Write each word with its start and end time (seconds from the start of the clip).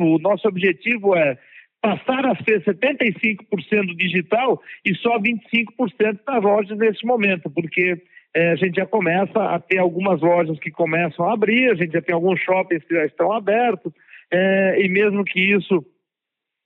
O 0.00 0.18
nosso 0.18 0.46
objetivo 0.46 1.16
é 1.16 1.36
passar 1.80 2.24
a 2.26 2.36
ser 2.44 2.62
75% 2.64 3.96
digital 3.96 4.60
e 4.84 4.94
só 4.96 5.18
25% 5.18 6.20
das 6.26 6.42
lojas 6.42 6.78
nesse 6.78 7.04
momento, 7.04 7.50
porque 7.50 8.00
é, 8.34 8.52
a 8.52 8.56
gente 8.56 8.76
já 8.76 8.86
começa 8.86 9.40
a 9.40 9.58
ter 9.58 9.78
algumas 9.78 10.20
lojas 10.20 10.58
que 10.60 10.70
começam 10.70 11.28
a 11.28 11.34
abrir, 11.34 11.70
a 11.70 11.74
gente 11.74 11.92
já 11.92 12.02
tem 12.02 12.14
alguns 12.14 12.40
shoppings 12.40 12.84
que 12.84 12.94
já 12.94 13.04
estão 13.06 13.32
abertos, 13.32 13.92
é, 14.30 14.80
e 14.80 14.88
mesmo 14.88 15.24
que 15.24 15.40
isso 15.40 15.84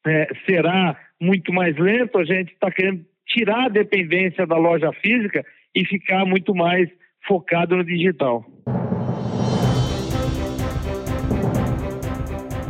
é, 0.06 0.28
será 0.46 0.98
muito 1.20 1.52
mais 1.52 1.76
lento, 1.76 2.18
a 2.18 2.24
gente 2.24 2.52
está 2.52 2.70
querendo 2.70 3.04
tirar 3.26 3.66
a 3.66 3.68
dependência 3.68 4.46
da 4.46 4.56
loja 4.56 4.92
física 4.92 5.44
e 5.74 5.86
ficar 5.86 6.26
muito 6.26 6.54
mais 6.54 6.90
focado 7.26 7.76
no 7.76 7.84
digital. 7.84 8.44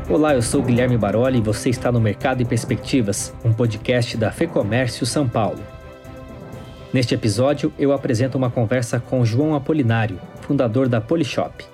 Olá, 0.09 0.35
eu 0.35 0.43
sou 0.43 0.61
Guilherme 0.61 0.99
Baroli 0.99 1.39
e 1.39 1.41
você 1.41 1.71
está 1.71 1.93
no 1.93 2.01
Mercado 2.01 2.43
e 2.43 2.45
Perspectivas, 2.45 3.33
um 3.45 3.53
podcast 3.53 4.17
da 4.17 4.33
FEComércio 4.33 5.07
São 5.07 5.29
Paulo. 5.29 5.61
Neste 6.93 7.15
episódio, 7.15 7.73
eu 7.79 7.93
apresento 7.93 8.37
uma 8.37 8.51
conversa 8.51 8.99
com 8.99 9.25
João 9.25 9.55
Apolinário, 9.55 10.19
fundador 10.41 10.89
da 10.89 11.01
Polishop. 11.01 11.65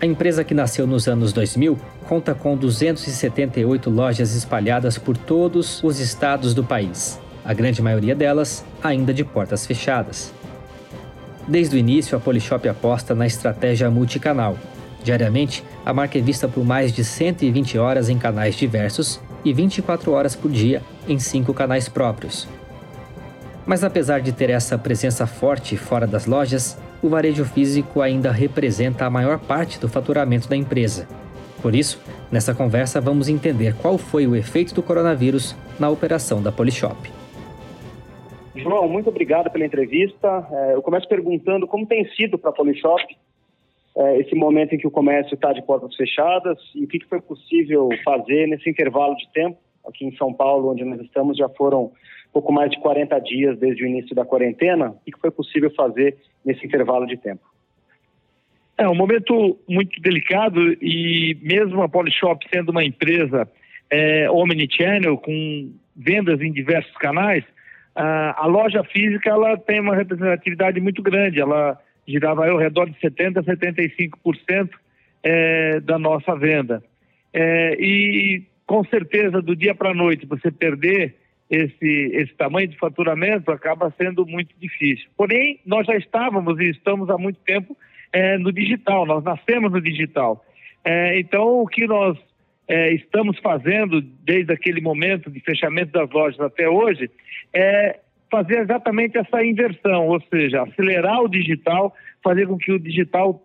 A 0.00 0.06
empresa 0.06 0.42
que 0.42 0.54
nasceu 0.54 0.86
nos 0.86 1.06
anos 1.06 1.34
2000 1.34 1.78
conta 2.08 2.34
com 2.34 2.56
278 2.56 3.90
lojas 3.90 4.34
espalhadas 4.34 4.96
por 4.96 5.16
todos 5.16 5.84
os 5.84 6.00
estados 6.00 6.54
do 6.54 6.64
país, 6.64 7.20
a 7.44 7.52
grande 7.52 7.82
maioria 7.82 8.14
delas 8.14 8.64
ainda 8.82 9.12
de 9.12 9.22
portas 9.22 9.66
fechadas. 9.66 10.32
Desde 11.46 11.76
o 11.76 11.78
início, 11.78 12.16
a 12.16 12.20
Polishop 12.20 12.66
aposta 12.68 13.14
na 13.14 13.26
estratégia 13.26 13.90
multicanal. 13.90 14.56
Diariamente, 15.02 15.64
a 15.84 15.92
marca 15.92 16.18
é 16.18 16.20
vista 16.20 16.46
por 16.46 16.64
mais 16.64 16.92
de 16.92 17.04
120 17.04 17.76
horas 17.78 18.08
em 18.08 18.18
canais 18.18 18.54
diversos 18.54 19.20
e 19.44 19.52
24 19.52 20.12
horas 20.12 20.36
por 20.36 20.50
dia 20.50 20.82
em 21.08 21.18
cinco 21.18 21.52
canais 21.52 21.88
próprios. 21.88 22.48
Mas 23.66 23.82
apesar 23.84 24.20
de 24.20 24.32
ter 24.32 24.50
essa 24.50 24.78
presença 24.78 25.26
forte 25.26 25.76
fora 25.76 26.06
das 26.06 26.26
lojas, 26.26 26.78
o 27.02 27.08
varejo 27.08 27.44
físico 27.44 28.00
ainda 28.00 28.30
representa 28.30 29.04
a 29.04 29.10
maior 29.10 29.38
parte 29.38 29.78
do 29.78 29.88
faturamento 29.88 30.48
da 30.48 30.56
empresa. 30.56 31.08
Por 31.60 31.74
isso, 31.74 32.00
nessa 32.30 32.54
conversa 32.54 33.00
vamos 33.00 33.28
entender 33.28 33.74
qual 33.74 33.98
foi 33.98 34.26
o 34.26 34.34
efeito 34.34 34.74
do 34.74 34.82
coronavírus 34.82 35.56
na 35.78 35.88
operação 35.88 36.42
da 36.42 36.50
Polishop. 36.50 37.10
João, 38.54 38.88
muito 38.88 39.08
obrigado 39.08 39.50
pela 39.50 39.64
entrevista. 39.64 40.46
É, 40.50 40.74
eu 40.74 40.82
começo 40.82 41.08
perguntando 41.08 41.66
como 41.66 41.86
tem 41.86 42.04
sido 42.14 42.38
para 42.38 42.50
a 42.50 42.52
Polishop 42.52 43.02
esse 44.20 44.34
momento 44.34 44.74
em 44.74 44.78
que 44.78 44.86
o 44.86 44.90
comércio 44.90 45.34
está 45.34 45.52
de 45.52 45.62
portas 45.62 45.94
fechadas 45.94 46.58
e 46.74 46.84
o 46.84 46.88
que 46.88 47.04
foi 47.06 47.20
possível 47.20 47.88
fazer 48.04 48.46
nesse 48.48 48.68
intervalo 48.68 49.14
de 49.16 49.30
tempo. 49.32 49.58
Aqui 49.86 50.06
em 50.06 50.16
São 50.16 50.32
Paulo, 50.32 50.70
onde 50.70 50.84
nós 50.84 51.00
estamos, 51.00 51.36
já 51.36 51.48
foram 51.50 51.92
pouco 52.32 52.52
mais 52.52 52.70
de 52.70 52.80
40 52.80 53.18
dias 53.20 53.58
desde 53.58 53.84
o 53.84 53.86
início 53.86 54.14
da 54.14 54.24
quarentena. 54.24 54.90
O 54.90 55.04
que 55.04 55.20
foi 55.20 55.30
possível 55.30 55.70
fazer 55.74 56.16
nesse 56.44 56.64
intervalo 56.64 57.06
de 57.06 57.16
tempo? 57.16 57.42
É 58.78 58.88
um 58.88 58.94
momento 58.94 59.58
muito 59.68 60.00
delicado 60.00 60.72
e 60.82 61.36
mesmo 61.42 61.82
a 61.82 61.88
Polishop 61.88 62.44
sendo 62.52 62.70
uma 62.70 62.82
empresa 62.82 63.46
é, 63.90 64.30
omnichannel 64.30 65.18
com 65.18 65.70
vendas 65.94 66.40
em 66.40 66.50
diversos 66.50 66.96
canais, 66.96 67.44
a, 67.94 68.44
a 68.44 68.46
loja 68.46 68.82
física 68.84 69.28
ela 69.28 69.56
tem 69.58 69.80
uma 69.80 69.94
representatividade 69.94 70.80
muito 70.80 71.02
grande. 71.02 71.40
Ela 71.40 71.78
girava 72.06 72.48
ao 72.48 72.58
redor 72.58 72.88
de 72.88 72.98
70% 72.98 73.38
a 73.38 73.42
75% 73.42 74.70
é, 75.22 75.80
da 75.80 75.98
nossa 75.98 76.34
venda. 76.34 76.82
É, 77.32 77.74
e 77.80 78.42
com 78.66 78.84
certeza, 78.84 79.40
do 79.40 79.54
dia 79.54 79.74
para 79.74 79.90
a 79.90 79.94
noite, 79.94 80.26
você 80.26 80.50
perder 80.50 81.14
esse, 81.50 82.10
esse 82.14 82.32
tamanho 82.34 82.68
de 82.68 82.78
faturamento 82.78 83.50
acaba 83.50 83.92
sendo 83.98 84.26
muito 84.26 84.54
difícil. 84.58 85.08
Porém, 85.16 85.60
nós 85.66 85.86
já 85.86 85.96
estávamos 85.96 86.58
e 86.58 86.70
estamos 86.70 87.10
há 87.10 87.18
muito 87.18 87.38
tempo 87.40 87.76
é, 88.12 88.38
no 88.38 88.52
digital, 88.52 89.06
nós 89.06 89.22
nascemos 89.22 89.70
no 89.72 89.80
digital. 89.80 90.44
É, 90.84 91.18
então, 91.18 91.60
o 91.60 91.66
que 91.66 91.86
nós 91.86 92.18
estamos 92.94 93.38
fazendo 93.40 94.00
desde 94.00 94.50
aquele 94.50 94.80
momento 94.80 95.30
de 95.30 95.40
fechamento 95.40 95.92
das 95.92 96.08
lojas 96.08 96.40
até 96.40 96.66
hoje 96.66 97.10
é 97.52 97.98
fazer 98.32 98.60
exatamente 98.60 99.18
essa 99.18 99.44
inversão, 99.44 100.08
ou 100.08 100.18
seja, 100.22 100.62
acelerar 100.62 101.20
o 101.20 101.28
digital, 101.28 101.94
fazer 102.24 102.46
com 102.46 102.56
que 102.56 102.72
o 102.72 102.78
digital 102.78 103.44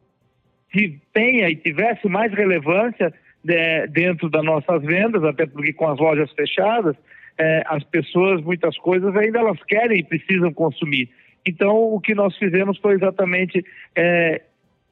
tenha 1.13 1.49
e 1.49 1.57
tivesse 1.57 2.07
mais 2.07 2.33
relevância 2.33 3.13
de, 3.43 3.87
dentro 3.87 4.29
das 4.29 4.45
nossas 4.45 4.81
vendas, 4.83 5.21
até 5.25 5.45
porque 5.45 5.73
com 5.73 5.89
as 5.89 5.99
lojas 5.99 6.31
fechadas, 6.31 6.95
é, 7.37 7.63
as 7.67 7.83
pessoas, 7.83 8.41
muitas 8.41 8.77
coisas 8.77 9.13
ainda 9.17 9.39
elas 9.39 9.61
querem 9.63 9.99
e 9.99 10.03
precisam 10.03 10.53
consumir. 10.53 11.09
Então, 11.45 11.75
o 11.75 11.99
que 11.99 12.15
nós 12.15 12.35
fizemos 12.37 12.77
foi 12.77 12.93
exatamente 12.93 13.63
é, 13.93 14.41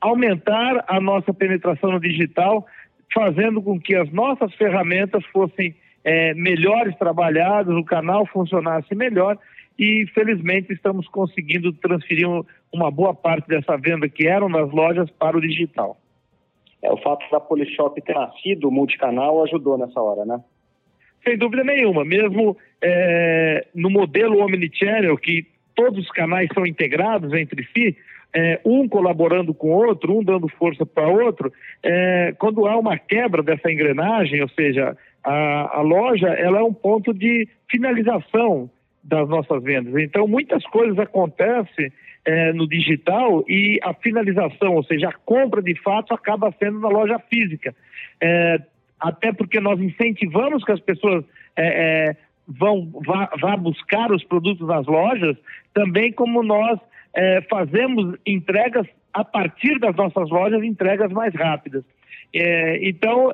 aumentar 0.02 0.84
a 0.90 1.00
nossa 1.00 1.34
penetração 1.34 1.92
no 1.92 2.02
digital, 2.02 2.66
fazendo 3.14 3.62
com 3.62 3.80
que 3.80 3.96
as 3.96 4.12
nossas 4.12 4.54
ferramentas 4.56 5.26
fossem 5.28 5.74
é, 6.04 6.34
melhores 6.34 6.96
trabalhadas, 6.98 7.74
o 7.76 7.84
canal 7.84 8.26
funcionasse 8.26 8.94
melhor 8.94 9.38
e 9.78 10.06
felizmente 10.14 10.72
estamos 10.72 11.08
conseguindo 11.08 11.74
transferir 11.74 12.28
uma 12.72 12.90
boa 12.90 13.14
parte 13.14 13.48
dessa 13.48 13.78
venda 13.78 14.08
que 14.08 14.28
eram 14.28 14.48
nas 14.48 14.72
lojas 14.72 15.10
para 15.12 15.38
o 15.38 15.42
digital. 15.42 15.98
É, 16.82 16.92
o 16.92 16.98
fato 16.98 17.30
da 17.32 17.40
Polishop 17.40 18.00
ter 18.02 18.14
nascido 18.14 18.72
multicanal 18.72 19.44
ajudou 19.44 19.78
nessa 19.78 20.00
hora, 20.00 20.26
né? 20.26 20.42
Sem 21.24 21.38
dúvida 21.38 21.64
nenhuma. 21.64 22.06
Mesmo 22.06 22.56
é, 22.82 23.66
no 23.74 23.90
modelo 23.90 24.44
Omnichannel, 24.44 25.18
que 25.18 25.46
todos 25.74 26.06
os 26.06 26.12
canais 26.12 26.48
são 26.54 26.66
integrados 26.66 27.34
entre 27.34 27.68
si, 27.74 27.98
é, 28.34 28.60
um 28.64 28.88
colaborando 28.88 29.54
com 29.54 29.70
o 29.70 29.88
outro, 29.88 30.18
um 30.18 30.24
dando 30.24 30.48
força 30.48 30.86
para 30.86 31.08
o 31.08 31.24
outro, 31.24 31.52
é, 31.82 32.34
quando 32.38 32.68
há 32.68 32.78
uma 32.78 32.98
quebra 32.98 33.42
dessa 33.42 33.72
engrenagem, 33.72 34.42
ou 34.42 34.50
seja, 34.50 34.96
a, 35.24 35.80
a 35.80 35.82
loja 35.82 36.28
ela 36.28 36.60
é 36.60 36.64
um 36.64 36.74
ponto 36.74 37.14
de 37.14 37.48
finalização 37.70 38.70
das 39.06 39.30
nossas 39.30 39.64
vendas. 39.64 39.96
Então, 40.02 40.28
muitas 40.28 40.66
coisas 40.66 40.98
acontecem 40.98 41.92
é, 42.26 42.52
no 42.54 42.68
digital 42.68 43.46
e 43.48 43.80
a 43.84 43.94
finalização, 43.94 44.74
ou 44.74 44.84
seja, 44.84 45.10
a 45.10 45.14
compra 45.14 45.62
de 45.62 45.80
fato 45.82 46.12
acaba 46.14 46.54
sendo 46.58 46.80
na 46.80 46.90
loja 46.90 47.20
física. 47.30 47.74
É, 48.20 48.60
até 49.00 49.32
porque 49.32 49.60
nós 49.60 49.80
incentivamos 49.80 50.64
que 50.64 50.72
as 50.72 50.80
pessoas 50.80 51.24
é, 51.56 52.16
vão 52.48 52.92
vá, 53.06 53.30
vá, 53.40 53.56
buscar 53.56 54.12
os 54.12 54.24
produtos 54.24 54.68
nas 54.68 54.88
lojas, 54.88 55.38
também 55.74 56.12
como 56.12 56.44
nós 56.44 56.80
fazemos 57.50 58.18
entregas 58.26 58.86
a 59.14 59.24
partir 59.24 59.80
das 59.80 59.96
nossas 59.96 60.30
lojas, 60.30 60.62
entregas 60.62 61.10
mais 61.14 61.34
rápidas. 61.34 61.82
Então, 62.82 63.32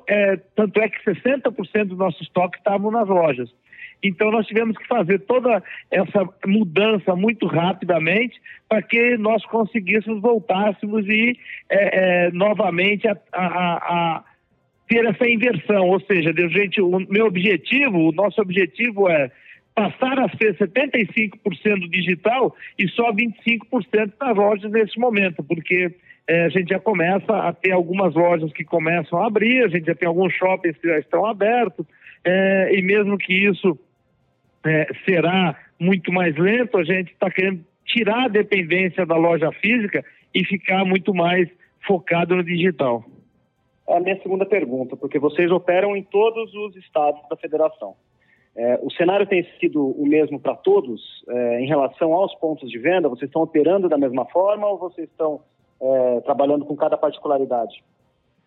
tanto 0.55 0.79
é 0.79 0.87
que 0.87 1.03
60% 1.03 1.85
do 1.85 1.95
nosso 1.95 2.21
estoque 2.21 2.59
estavam 2.59 2.91
nas 2.91 3.07
lojas. 3.07 3.49
Então, 4.03 4.31
nós 4.31 4.47
tivemos 4.47 4.77
que 4.77 4.87
fazer 4.87 5.19
toda 5.19 5.63
essa 5.89 6.27
mudança 6.45 7.15
muito 7.15 7.45
rapidamente 7.45 8.41
para 8.67 8.81
que 8.81 9.17
nós 9.17 9.45
conseguíssemos, 9.45 10.21
voltássemos 10.21 11.07
e 11.07 11.37
é, 11.69 12.27
é, 12.27 12.31
novamente 12.31 13.07
a, 13.07 13.17
a, 13.31 13.75
a, 13.75 14.23
ter 14.87 15.05
essa 15.05 15.27
inversão. 15.27 15.87
Ou 15.89 15.99
seja, 16.01 16.33
gente, 16.49 16.81
o 16.81 16.99
meu 17.09 17.27
objetivo, 17.27 18.09
o 18.09 18.11
nosso 18.11 18.41
objetivo 18.41 19.07
é 19.09 19.31
passar 19.75 20.19
a 20.19 20.29
ser 20.37 20.57
75% 20.57 21.89
digital 21.89 22.55
e 22.77 22.87
só 22.89 23.11
25% 23.13 24.13
das 24.19 24.35
lojas 24.35 24.71
nesse 24.71 24.99
momento, 24.99 25.43
porque 25.43 25.91
é, 26.27 26.45
a 26.45 26.49
gente 26.49 26.69
já 26.69 26.79
começa 26.79 27.33
a 27.33 27.53
ter 27.53 27.71
algumas 27.71 28.13
lojas 28.13 28.51
que 28.53 28.63
começam 28.63 29.19
a 29.19 29.27
abrir, 29.27 29.63
a 29.63 29.67
gente 29.67 29.85
já 29.85 29.95
tem 29.95 30.07
alguns 30.07 30.33
shoppings 30.33 30.77
que 30.77 30.87
já 30.87 30.99
estão 30.99 31.25
abertos, 31.25 31.85
é, 32.23 32.75
e 32.75 32.81
mesmo 32.81 33.17
que 33.17 33.33
isso 33.33 33.77
é, 34.65 34.87
será 35.05 35.57
muito 35.79 36.11
mais 36.11 36.35
lento, 36.37 36.77
a 36.77 36.83
gente 36.83 37.11
está 37.11 37.29
querendo 37.29 37.65
tirar 37.85 38.25
a 38.25 38.27
dependência 38.27 39.05
da 39.05 39.15
loja 39.15 39.51
física 39.53 40.03
e 40.33 40.45
ficar 40.45 40.85
muito 40.85 41.13
mais 41.13 41.49
focado 41.85 42.35
no 42.35 42.43
digital. 42.43 43.03
É 43.87 43.97
a 43.97 43.99
minha 43.99 44.21
segunda 44.21 44.45
pergunta, 44.45 44.95
porque 44.95 45.19
vocês 45.19 45.51
operam 45.51 45.95
em 45.95 46.03
todos 46.03 46.53
os 46.53 46.75
estados 46.77 47.21
da 47.29 47.35
federação. 47.35 47.95
É, 48.55 48.79
o 48.81 48.91
cenário 48.91 49.25
tem 49.25 49.45
sido 49.59 49.81
o 49.81 50.05
mesmo 50.05 50.39
para 50.39 50.55
todos 50.55 51.01
é, 51.27 51.61
em 51.61 51.67
relação 51.67 52.13
aos 52.13 52.35
pontos 52.35 52.69
de 52.69 52.77
venda? 52.77 53.09
Vocês 53.09 53.29
estão 53.29 53.41
operando 53.41 53.89
da 53.89 53.97
mesma 53.97 54.25
forma 54.25 54.67
ou 54.67 54.77
vocês 54.77 55.09
estão 55.09 55.41
é, 55.81 56.21
trabalhando 56.21 56.65
com 56.65 56.75
cada 56.75 56.97
particularidade? 56.97 57.83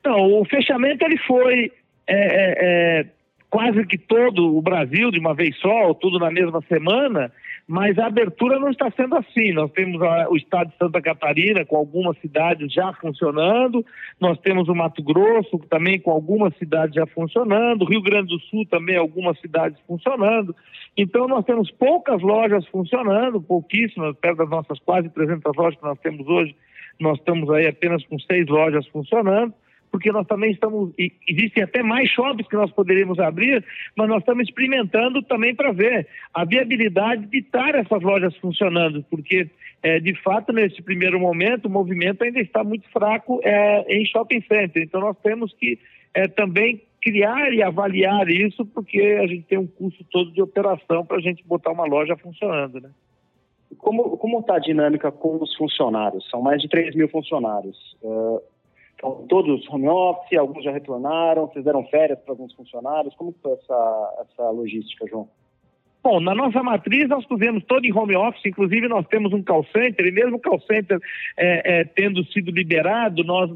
Não, 0.04 0.40
o 0.40 0.44
fechamento 0.44 1.04
ele 1.04 1.18
foi 1.18 1.72
é, 2.06 2.14
é, 2.16 2.54
é, 2.60 3.06
quase 3.54 3.86
que 3.86 3.96
todo 3.96 4.58
o 4.58 4.60
Brasil 4.60 5.12
de 5.12 5.20
uma 5.20 5.32
vez 5.32 5.56
só, 5.58 5.94
tudo 5.94 6.18
na 6.18 6.28
mesma 6.28 6.60
semana, 6.62 7.30
mas 7.68 7.96
a 8.00 8.06
abertura 8.06 8.58
não 8.58 8.68
está 8.68 8.90
sendo 8.90 9.14
assim. 9.14 9.52
Nós 9.52 9.70
temos 9.70 10.02
a, 10.02 10.28
o 10.28 10.36
estado 10.36 10.70
de 10.72 10.76
Santa 10.76 11.00
Catarina 11.00 11.64
com 11.64 11.76
algumas 11.76 12.18
cidades 12.18 12.72
já 12.72 12.92
funcionando, 12.94 13.86
nós 14.20 14.40
temos 14.40 14.68
o 14.68 14.74
Mato 14.74 15.00
Grosso 15.04 15.56
também 15.70 16.00
com 16.00 16.10
algumas 16.10 16.52
cidades 16.56 16.96
já 16.96 17.06
funcionando, 17.06 17.84
Rio 17.84 18.02
Grande 18.02 18.34
do 18.34 18.40
Sul 18.40 18.66
também 18.66 18.96
algumas 18.96 19.38
cidades 19.38 19.78
funcionando. 19.86 20.52
Então 20.96 21.28
nós 21.28 21.44
temos 21.44 21.70
poucas 21.70 22.20
lojas 22.22 22.66
funcionando, 22.66 23.40
pouquíssimas, 23.40 24.16
perto 24.16 24.38
das 24.38 24.50
nossas 24.50 24.80
quase 24.80 25.08
300 25.10 25.56
lojas 25.56 25.78
que 25.78 25.86
nós 25.86 25.98
temos 26.00 26.26
hoje, 26.26 26.56
nós 26.98 27.16
estamos 27.18 27.48
aí 27.50 27.68
apenas 27.68 28.04
com 28.06 28.18
seis 28.18 28.48
lojas 28.48 28.84
funcionando 28.88 29.54
porque 29.94 30.10
nós 30.10 30.26
também 30.26 30.50
estamos. 30.50 30.92
Existem 31.28 31.62
até 31.62 31.80
mais 31.80 32.10
shoppings 32.10 32.48
que 32.48 32.56
nós 32.56 32.68
poderíamos 32.72 33.16
abrir, 33.20 33.64
mas 33.96 34.08
nós 34.08 34.18
estamos 34.18 34.42
experimentando 34.42 35.22
também 35.22 35.54
para 35.54 35.70
ver 35.70 36.08
a 36.34 36.44
viabilidade 36.44 37.26
de 37.26 37.38
estar 37.38 37.76
essas 37.76 38.02
lojas 38.02 38.36
funcionando, 38.38 39.04
porque, 39.08 39.48
é, 39.84 40.00
de 40.00 40.12
fato, 40.20 40.52
nesse 40.52 40.82
primeiro 40.82 41.20
momento, 41.20 41.66
o 41.66 41.70
movimento 41.70 42.24
ainda 42.24 42.40
está 42.40 42.64
muito 42.64 42.90
fraco 42.90 43.38
é, 43.44 43.82
em 43.82 44.04
shopping 44.04 44.42
center. 44.48 44.82
Então, 44.82 45.00
nós 45.00 45.16
temos 45.22 45.54
que 45.54 45.78
é, 46.12 46.26
também 46.26 46.82
criar 47.00 47.52
e 47.52 47.62
avaliar 47.62 48.28
isso, 48.28 48.66
porque 48.66 49.00
a 49.22 49.28
gente 49.28 49.44
tem 49.44 49.58
um 49.58 49.66
custo 49.68 50.02
todo 50.10 50.32
de 50.32 50.42
operação 50.42 51.06
para 51.06 51.18
a 51.18 51.20
gente 51.20 51.46
botar 51.46 51.70
uma 51.70 51.86
loja 51.86 52.16
funcionando, 52.16 52.80
né? 52.80 52.90
Como 53.78 54.40
está 54.40 54.56
a 54.56 54.60
dinâmica 54.60 55.12
com 55.12 55.40
os 55.40 55.54
funcionários? 55.54 56.28
São 56.30 56.42
mais 56.42 56.60
de 56.60 56.68
3 56.68 56.96
mil 56.96 57.08
funcionários. 57.08 57.96
Uh, 58.02 58.40
então, 58.94 59.26
todos 59.28 59.68
home 59.68 59.88
office, 59.88 60.38
alguns 60.38 60.64
já 60.64 60.72
retornaram, 60.72 61.48
fizeram 61.48 61.84
férias 61.86 62.18
para 62.20 62.32
alguns 62.32 62.52
funcionários. 62.54 63.14
Como 63.14 63.34
foi 63.42 63.52
essa, 63.52 64.26
essa 64.26 64.50
logística, 64.50 65.06
João? 65.06 65.28
Bom, 66.02 66.20
na 66.20 66.34
nossa 66.34 66.62
matriz 66.62 67.08
nós 67.08 67.24
pusemos 67.24 67.64
todo 67.64 67.86
em 67.86 67.92
home 67.92 68.14
office, 68.14 68.44
inclusive 68.44 68.88
nós 68.88 69.06
temos 69.06 69.32
um 69.32 69.42
call 69.42 69.64
center, 69.72 70.06
e 70.06 70.12
mesmo 70.12 70.36
o 70.36 70.40
call 70.40 70.60
center 70.60 71.00
é, 71.36 71.80
é, 71.80 71.84
tendo 71.84 72.22
sido 72.26 72.50
liberado, 72.50 73.24
nós 73.24 73.50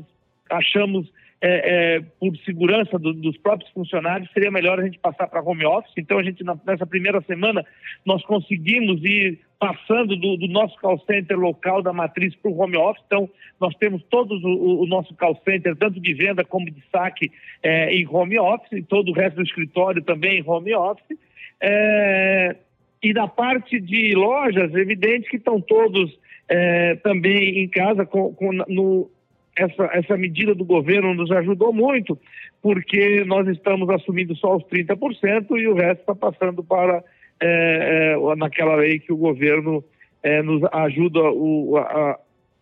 achamos 0.50 1.06
é, 1.40 1.96
é, 1.96 2.00
por 2.18 2.36
segurança 2.38 2.98
do, 2.98 3.12
dos 3.12 3.36
próprios 3.38 3.70
funcionários, 3.70 4.30
seria 4.32 4.50
melhor 4.50 4.80
a 4.80 4.84
gente 4.84 4.98
passar 4.98 5.28
para 5.28 5.42
home 5.42 5.64
office. 5.64 5.92
Então, 5.96 6.18
a 6.18 6.22
gente, 6.22 6.44
nessa 6.66 6.86
primeira 6.86 7.20
semana, 7.22 7.64
nós 8.04 8.24
conseguimos 8.24 9.02
ir 9.04 9.38
passando 9.58 10.16
do, 10.16 10.36
do 10.36 10.48
nosso 10.48 10.76
call 10.78 10.98
center 11.06 11.38
local 11.38 11.82
da 11.82 11.92
matriz 11.92 12.34
para 12.36 12.50
o 12.50 12.58
home 12.58 12.76
office. 12.76 13.04
Então, 13.06 13.28
nós 13.60 13.74
temos 13.76 14.02
todos 14.10 14.42
o, 14.42 14.82
o, 14.82 14.86
nosso 14.86 15.14
call 15.14 15.40
center, 15.44 15.76
tanto 15.76 16.00
de 16.00 16.14
venda 16.14 16.44
como 16.44 16.70
de 16.70 16.82
saque, 16.90 17.30
é, 17.62 17.94
em 17.94 18.06
home 18.06 18.38
office, 18.38 18.72
e 18.72 18.82
todo 18.82 19.10
o 19.10 19.14
resto 19.14 19.36
do 19.36 19.42
escritório 19.42 20.02
também 20.02 20.40
em 20.40 20.48
home 20.48 20.74
office. 20.74 21.18
É, 21.60 22.56
e 23.02 23.12
da 23.12 23.28
parte 23.28 23.80
de 23.80 24.12
lojas, 24.14 24.74
evidente 24.74 25.28
que 25.28 25.36
estão 25.36 25.60
todos 25.60 26.18
é, 26.48 26.96
também 26.96 27.60
em 27.60 27.68
casa 27.68 28.04
com, 28.04 28.32
com 28.34 28.52
no, 28.52 29.10
essa, 29.58 29.90
essa 29.92 30.16
medida 30.16 30.54
do 30.54 30.64
governo 30.64 31.12
nos 31.14 31.30
ajudou 31.32 31.72
muito, 31.72 32.18
porque 32.62 33.24
nós 33.24 33.46
estamos 33.48 33.90
assumindo 33.90 34.34
só 34.36 34.56
os 34.56 34.64
30% 34.64 35.58
e 35.58 35.66
o 35.66 35.74
resto 35.74 36.00
está 36.00 36.14
passando 36.14 36.62
para 36.62 37.02
é, 37.40 38.14
é, 38.14 38.36
naquela 38.36 38.76
lei 38.76 39.00
que 39.00 39.12
o 39.12 39.16
governo 39.16 39.84
é, 40.22 40.42
nos 40.42 40.62
ajuda 40.72 41.20
o, 41.20 41.76
a, 41.76 42.18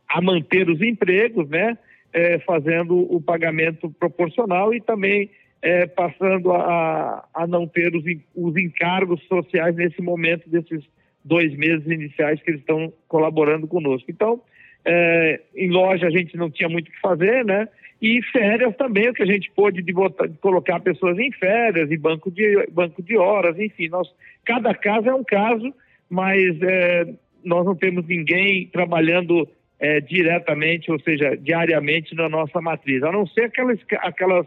a, 0.09 0.21
manter 0.23 0.69
os 0.69 0.81
empregos, 0.81 1.49
né? 1.49 1.77
É, 2.13 2.39
fazendo 2.41 2.97
o 3.15 3.21
pagamento 3.21 3.91
proporcional 3.91 4.73
e 4.73 4.81
também 4.81 5.29
é, 5.61 5.87
passando 5.87 6.51
a, 6.53 7.29
a 7.35 7.47
não 7.47 7.67
ter 7.67 7.95
os, 7.95 8.05
os 8.35 8.57
encargos 8.57 9.23
sociais 9.25 9.77
nesse 9.77 10.01
momento 10.01 10.49
desses 10.49 10.83
dois 11.23 11.55
meses 11.57 11.87
iniciais 11.87 12.41
que 12.41 12.53
eles 12.53 12.61
estão 12.61 12.91
colaborando 13.07 13.67
conosco. 13.67 14.11
Então, 14.11 14.41
é, 14.87 15.41
em 15.55 15.69
loja 15.69 16.07
a 16.07 16.11
gente 16.11 16.37
não 16.37 16.49
tinha 16.49 16.69
muito 16.69 16.89
o 16.89 16.93
que 16.93 17.01
fazer, 17.01 17.45
né? 17.45 17.69
E 18.01 18.23
férias 18.31 18.77
também, 18.77 19.09
o 19.09 19.15
que 19.15 19.23
a 19.23 19.27
gente 19.27 19.51
pôde 19.51 19.83
de, 19.83 19.93
botar, 19.93 20.27
de 20.27 20.39
colocar 20.39 20.79
pessoas 20.81 21.19
em 21.19 21.33
férias, 21.33 21.91
em 21.91 21.99
banco 21.99 22.31
de, 22.31 22.67
banco 22.71 23.03
de 23.03 23.17
horas, 23.17 23.59
enfim, 23.59 23.89
nós, 23.89 24.09
cada 24.45 24.75
caso 24.75 25.09
é 25.09 25.15
um 25.15 25.25
caso, 25.25 25.75
mas 26.09 26.61
é, 26.63 27.07
nós 27.45 27.65
não 27.65 27.75
temos 27.75 28.07
ninguém 28.07 28.67
trabalhando 28.67 29.49
é, 29.81 30.01
diretamente, 30.01 30.91
ou 30.91 31.01
seja, 31.01 31.37
diariamente 31.37 32.15
na 32.15 32.29
nossa 32.29 32.61
matriz, 32.61 33.03
a 33.03 33.11
não 33.11 33.27
ser 33.27 33.45
aquelas, 33.45 33.79
aquelas 33.99 34.47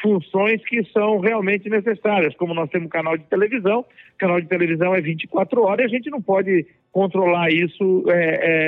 funções 0.00 0.64
que 0.64 0.84
são 0.92 1.18
realmente 1.18 1.68
necessárias, 1.68 2.34
como 2.36 2.54
nós 2.54 2.70
temos 2.70 2.90
canal 2.90 3.16
de 3.16 3.24
televisão, 3.24 3.84
canal 4.18 4.40
de 4.40 4.46
televisão 4.46 4.94
é 4.94 5.00
24 5.00 5.62
horas 5.62 5.84
e 5.84 5.86
a 5.86 5.96
gente 5.96 6.10
não 6.10 6.22
pode 6.22 6.66
controlar 6.92 7.50
isso 7.50 8.04
é, 8.08 8.14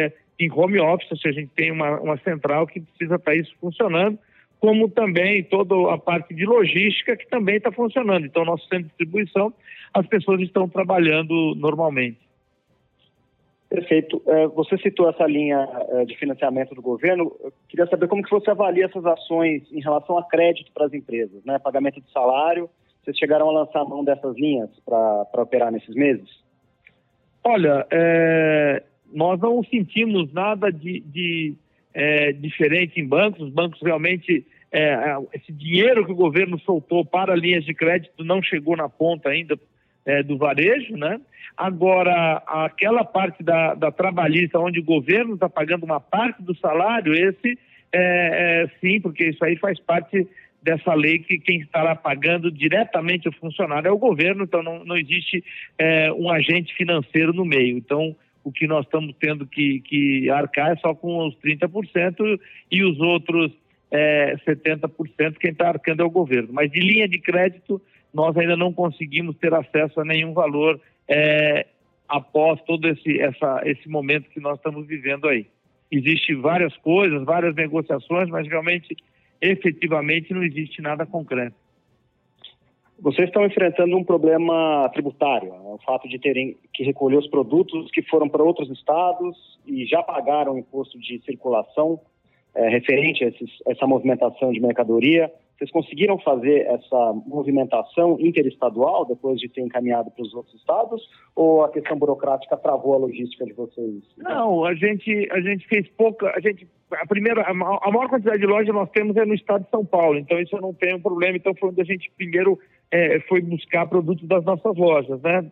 é, 0.07 0.13
em 0.39 0.51
home 0.51 0.79
office, 0.79 1.11
ou 1.11 1.17
seja, 1.17 1.39
a 1.39 1.41
gente 1.43 1.53
tem 1.55 1.73
uma, 1.73 2.01
uma 2.01 2.19
central 2.19 2.67
que 2.67 2.81
precisa 2.81 3.17
estar 3.17 3.35
isso 3.35 3.55
funcionando, 3.61 4.19
como 4.61 4.89
também 4.89 5.43
toda 5.45 5.93
a 5.93 5.99
parte 5.99 6.35
de 6.35 6.45
logística 6.45 7.17
que 7.17 7.29
também 7.29 7.57
está 7.57 7.71
funcionando. 7.71 8.27
Então, 8.27 8.45
nosso 8.45 8.67
centro 8.69 8.85
de 8.85 8.89
distribuição, 8.89 9.53
as 9.93 10.07
pessoas 10.07 10.41
estão 10.41 10.69
trabalhando 10.69 11.55
normalmente. 11.57 12.19
Perfeito. 13.69 14.23
É, 14.27 14.47
você 14.47 14.79
citou 14.79 15.11
essa 15.11 15.27
linha 15.27 15.69
é, 15.91 16.05
de 16.05 16.17
financiamento 16.17 16.75
do 16.75 16.81
governo. 16.81 17.35
Eu 17.43 17.53
queria 17.69 17.87
saber 17.87 18.07
como 18.07 18.23
que 18.23 18.31
você 18.31 18.51
avalia 18.51 18.85
essas 18.85 19.05
ações 19.05 19.63
em 19.73 19.81
relação 19.81 20.17
a 20.17 20.25
crédito 20.25 20.71
para 20.73 20.87
as 20.87 20.93
empresas, 20.95 21.45
né? 21.45 21.59
Pagamento 21.59 22.01
de 22.01 22.11
salário. 22.13 22.71
Vocês 23.03 23.19
chegaram 23.19 23.49
a 23.49 23.53
lançar 23.53 23.85
mão 23.85 24.05
dessas 24.05 24.37
linhas 24.37 24.71
para 24.85 25.43
operar 25.43 25.73
nesses 25.73 25.95
meses? 25.95 26.29
Olha, 27.45 27.87
é, 27.91 28.83
nós 29.13 29.41
não 29.41 29.63
sentimos 29.65 30.33
nada 30.33 30.71
de, 30.71 31.01
de 31.01 31.55
é, 31.97 32.31
diferente 32.33 33.01
em 33.01 33.07
bancos. 33.07 33.41
Os 33.41 33.51
bancos 33.51 33.81
realmente, 33.83 34.47
é, 34.71 34.83
é, 34.83 35.17
esse 35.33 35.51
dinheiro 35.51 36.05
que 36.05 36.13
o 36.13 36.17
governo 36.17 36.59
soltou 36.61 37.05
para 37.05 37.35
linhas 37.35 37.65
de 37.65 37.73
crédito 37.73 38.23
não 38.23 38.43
chegou 38.43 38.77
na 38.77 38.89
ponta 38.89 39.31
ainda 39.31 39.59
é, 40.05 40.23
do 40.23 40.37
varejo, 40.37 40.95
né? 40.95 41.19
Agora, 41.57 42.43
aquela 42.47 43.03
parte 43.03 43.43
da, 43.43 43.75
da 43.75 43.91
trabalhista, 43.91 44.59
onde 44.59 44.79
o 44.79 44.85
governo 44.85 45.35
está 45.35 45.49
pagando 45.49 45.85
uma 45.85 45.99
parte 45.99 46.43
do 46.43 46.55
salário, 46.55 47.15
esse 47.15 47.59
é, 47.91 48.65
é, 48.65 48.71
sim, 48.79 49.01
porque 49.01 49.31
isso 49.31 49.43
aí 49.43 49.57
faz 49.57 49.81
parte 49.81 50.29
dessa 50.63 50.93
lei 50.93 51.21
que 51.21 51.39
quem 51.39 51.61
estará 51.61 51.95
pagando 51.95 52.51
diretamente 52.51 53.29
o 53.29 53.33
funcionário 53.33 53.89
é 53.89 53.91
o 53.91 53.97
governo, 53.97 54.45
então 54.45 54.63
não, 54.63 54.85
não 54.85 54.97
existe 54.97 55.43
um 56.19 56.29
agente 56.29 56.75
financeiro 56.75 57.33
no 57.33 57.45
meio. 57.45 57.79
Então, 57.79 58.17
o 58.47 58.53
que 58.53 58.69
nós 58.69 58.85
estamos 58.85 59.13
tendo 59.19 59.45
que, 59.45 59.81
que 59.81 60.31
arcar 60.31 60.71
é 60.71 60.77
só 60.77 60.95
com 60.95 61.27
os 61.27 61.37
30% 61.39 62.41
e 62.71 62.85
os 62.85 63.01
outros 63.01 63.51
é, 63.91 64.37
70% 64.47 65.37
quem 65.37 65.51
está 65.51 65.71
arcando 65.71 66.01
é 66.01 66.05
o 66.05 66.11
governo. 66.11 66.51
Mas 66.53 66.71
de 66.71 66.79
linha 66.79 67.09
de 67.09 67.19
crédito, 67.19 67.83
nós 68.15 68.37
ainda 68.37 68.57
não 68.57 68.73
conseguimos 68.73 69.37
ter 69.39 69.53
acesso 69.53 70.01
a 70.01 70.05
nenhum 70.05 70.33
valor 70.33 70.81
é, 71.09 71.67
após 72.09 72.63
todo 72.63 72.87
esse, 72.87 73.21
essa, 73.21 73.63
esse 73.65 73.89
momento 73.89 74.31
que 74.31 74.39
nós 74.39 74.59
estamos 74.59 74.87
vivendo 74.87 75.27
aí. 75.27 75.49
Existem 75.91 76.37
várias 76.37 76.77
coisas, 76.77 77.25
várias 77.25 77.53
negociações, 77.57 78.29
mas 78.29 78.47
realmente, 78.47 78.95
efetivamente, 79.41 80.33
não 80.33 80.45
existe 80.45 80.81
nada 80.81 81.05
concreto. 81.05 81.57
Vocês 82.99 83.29
estão 83.29 83.45
enfrentando 83.45 83.97
um 83.97 84.05
problema 84.05 84.89
tributário, 84.93 85.51
né? 85.51 85.59
o 85.65 85.79
fato 85.85 86.09
de 86.09 86.19
terem 86.19 86.57
que 86.73 86.83
recolher 86.83 87.19
os 87.19 87.29
produtos 87.29 87.91
que 87.91 88.03
foram 88.03 88.29
para 88.29 88.43
outros 88.43 88.71
estados 88.71 89.37
e 89.67 89.85
já 89.85 90.03
pagaram 90.03 90.59
imposto 90.59 90.99
de 90.99 91.21
circulação 91.25 92.01
é, 92.55 92.69
referente 92.71 93.23
a 93.23 93.29
esses, 93.29 93.51
essa 93.67 93.87
movimentação 93.87 94.51
de 94.51 94.61
mercadoria. 94.61 95.31
Vocês 95.57 95.71
conseguiram 95.71 96.19
fazer 96.19 96.67
essa 96.67 97.13
movimentação 97.27 98.19
interestadual 98.21 99.07
depois 99.07 99.41
de 99.41 99.49
ter 99.49 99.63
encaminhado 99.63 100.11
para 100.11 100.23
os 100.23 100.35
outros 100.35 100.55
estados? 100.55 101.03
Ou 101.35 101.65
a 101.65 101.71
questão 101.71 101.99
burocrática 101.99 102.57
travou 102.59 102.95
a 102.95 102.99
logística 102.99 103.45
de 103.45 103.55
vocês? 103.55 104.03
Não, 104.19 104.65
a 104.65 104.75
gente, 104.75 105.29
a 105.33 105.41
gente 105.41 105.67
fez 105.67 105.89
pouca. 105.97 106.31
A 106.37 106.41
gente, 106.41 106.69
a 106.93 107.07
primeira, 107.07 107.43
a 107.43 107.55
maior 107.55 108.09
quantidade 108.09 108.39
de 108.39 108.47
lojas 108.47 108.75
nós 108.75 108.91
temos 108.91 109.17
é 109.17 109.25
no 109.25 109.35
estado 109.35 109.65
de 109.65 109.71
São 109.71 109.85
Paulo, 109.85 110.19
então 110.19 110.39
isso 110.39 110.57
não 110.61 110.75
tenho 110.75 111.01
problema. 111.01 111.39
Então 111.39 111.55
foi 111.55 111.71
onde 111.71 111.81
a 111.81 111.85
gente 111.85 112.11
primeiro 112.17 112.59
é, 112.91 113.21
foi 113.21 113.41
buscar 113.41 113.87
produtos 113.87 114.27
das 114.27 114.45
nossas 114.45 114.77
lojas, 114.77 115.21
né? 115.23 115.51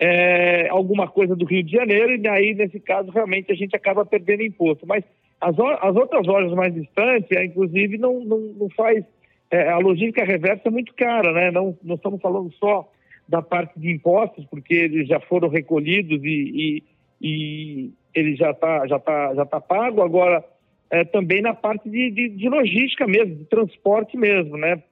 É, 0.00 0.68
alguma 0.68 1.08
coisa 1.08 1.34
do 1.34 1.44
Rio 1.44 1.62
de 1.64 1.72
Janeiro, 1.72 2.14
e 2.14 2.18
daí, 2.18 2.54
nesse 2.54 2.78
caso, 2.78 3.10
realmente 3.10 3.50
a 3.50 3.54
gente 3.54 3.74
acaba 3.74 4.06
perdendo 4.06 4.42
imposto. 4.42 4.86
Mas 4.86 5.04
as, 5.40 5.56
as 5.58 5.96
outras 5.96 6.26
lojas 6.26 6.52
mais 6.52 6.72
distantes, 6.72 7.30
é, 7.32 7.44
inclusive, 7.44 7.98
não, 7.98 8.20
não, 8.20 8.38
não 8.38 8.70
faz. 8.70 9.04
É, 9.50 9.68
a 9.70 9.78
logística 9.78 10.24
reversa 10.24 10.62
é 10.66 10.70
muito 10.70 10.94
cara, 10.94 11.32
né? 11.32 11.50
Não, 11.50 11.76
não 11.82 11.96
estamos 11.96 12.20
falando 12.20 12.52
só 12.54 12.88
da 13.28 13.42
parte 13.42 13.78
de 13.78 13.90
impostos, 13.90 14.44
porque 14.46 14.74
eles 14.74 15.08
já 15.08 15.20
foram 15.20 15.48
recolhidos 15.48 16.22
e, 16.22 16.82
e, 17.20 17.28
e 17.28 17.90
ele 18.14 18.36
já 18.36 18.52
está 18.52 18.86
já 18.86 18.98
tá, 18.98 19.34
já 19.34 19.44
tá 19.44 19.60
pago. 19.60 20.02
Agora, 20.02 20.44
é, 20.90 21.04
também 21.04 21.42
na 21.42 21.54
parte 21.54 21.88
de, 21.88 22.10
de, 22.10 22.28
de 22.28 22.48
logística 22.48 23.06
mesmo, 23.06 23.36
de 23.36 23.44
transporte 23.44 24.16
mesmo, 24.16 24.56
né? 24.56 24.82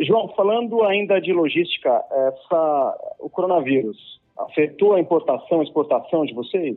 João, 0.00 0.28
falando 0.36 0.82
ainda 0.84 1.20
de 1.20 1.32
logística, 1.32 1.90
essa, 2.10 3.14
o 3.18 3.30
coronavírus 3.30 4.20
afetou 4.38 4.94
a 4.94 5.00
importação 5.00 5.62
exportação 5.62 6.24
de 6.24 6.34
vocês? 6.34 6.76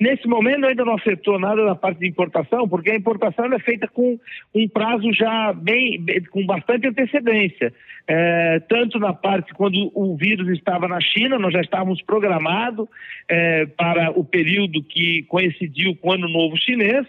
Nesse 0.00 0.28
momento 0.28 0.64
ainda 0.64 0.84
não 0.84 0.94
afetou 0.94 1.38
nada 1.38 1.64
da 1.64 1.74
parte 1.74 1.98
de 1.98 2.08
importação, 2.08 2.68
porque 2.68 2.90
a 2.90 2.96
importação 2.96 3.52
é 3.52 3.58
feita 3.58 3.88
com 3.88 4.18
um 4.54 4.68
prazo 4.68 5.12
já 5.12 5.52
bem, 5.52 6.04
com 6.30 6.46
bastante 6.46 6.86
antecedência. 6.86 7.72
É, 8.06 8.60
tanto 8.60 8.98
na 8.98 9.12
parte 9.12 9.52
quando 9.54 9.90
o 9.94 10.16
vírus 10.16 10.48
estava 10.50 10.86
na 10.86 11.00
China, 11.00 11.38
nós 11.38 11.52
já 11.52 11.60
estávamos 11.60 12.00
programados 12.02 12.88
é, 13.28 13.66
para 13.66 14.10
o 14.12 14.24
período 14.24 14.82
que 14.82 15.24
coincidiu 15.24 15.96
com 15.96 16.10
o 16.10 16.12
Ano 16.12 16.28
Novo 16.28 16.56
Chinês, 16.56 17.06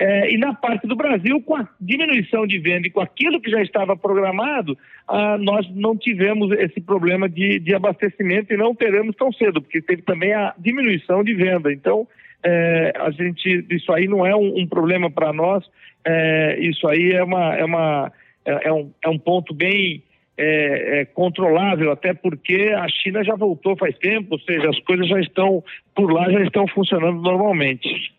é, 0.00 0.32
e 0.32 0.38
na 0.38 0.54
parte 0.54 0.86
do 0.86 0.94
Brasil, 0.94 1.42
com 1.42 1.56
a 1.56 1.68
diminuição 1.80 2.46
de 2.46 2.58
venda 2.58 2.86
e 2.86 2.90
com 2.90 3.00
aquilo 3.00 3.40
que 3.40 3.50
já 3.50 3.60
estava 3.60 3.96
programado, 3.96 4.78
ah, 5.08 5.36
nós 5.38 5.68
não 5.74 5.96
tivemos 5.96 6.52
esse 6.52 6.80
problema 6.80 7.28
de, 7.28 7.58
de, 7.58 7.74
abastecimento 7.74 8.52
e 8.52 8.56
não 8.56 8.76
teremos 8.76 9.16
tão 9.16 9.32
cedo, 9.32 9.60
porque 9.60 9.82
teve 9.82 10.02
também 10.02 10.32
a 10.32 10.54
diminuição 10.56 11.24
de 11.24 11.34
venda. 11.34 11.72
Então, 11.72 12.06
é, 12.44 12.92
a 12.96 13.10
gente, 13.10 13.66
isso 13.70 13.92
aí 13.92 14.06
não 14.06 14.24
é 14.24 14.36
um, 14.36 14.60
um 14.60 14.66
problema 14.68 15.10
para 15.10 15.32
nós, 15.32 15.68
é, 16.04 16.60
isso 16.60 16.86
aí 16.86 17.12
é, 17.12 17.24
uma, 17.24 17.56
é, 17.56 17.64
uma, 17.64 18.12
é, 18.44 18.68
é 18.68 18.72
um, 18.72 18.92
é 19.02 19.08
um 19.08 19.18
ponto 19.18 19.52
bem 19.52 20.04
é, 20.36 21.00
é, 21.00 21.04
controlável, 21.06 21.90
até 21.90 22.14
porque 22.14 22.72
a 22.76 22.88
China 22.88 23.24
já 23.24 23.34
voltou 23.34 23.76
faz 23.76 23.98
tempo, 23.98 24.28
ou 24.34 24.38
seja, 24.38 24.70
as 24.70 24.78
coisas 24.80 25.08
já 25.08 25.18
estão 25.18 25.64
por 25.92 26.12
lá, 26.12 26.30
já 26.30 26.40
estão 26.42 26.68
funcionando 26.68 27.20
normalmente. 27.20 28.14